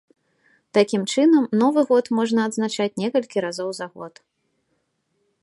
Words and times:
Такім 0.77 1.03
чынам 1.15 1.45
новы 1.63 1.81
год 1.89 2.05
можна 2.21 2.39
адзначаць 2.51 2.91
некалькі 3.03 3.37
разоў 3.47 3.69
за 3.83 3.87
год. 4.01 4.13